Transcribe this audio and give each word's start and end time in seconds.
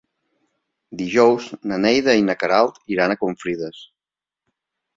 Dijous 1.01 1.49
na 1.73 1.79
Neida 1.83 2.17
i 2.21 2.25
na 2.31 2.37
Queralt 2.45 2.81
iran 2.97 3.17
a 3.17 3.21
Confrides. 3.27 3.87